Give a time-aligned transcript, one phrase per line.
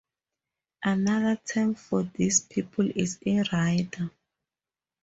[0.81, 4.09] Another term for these people is eRider.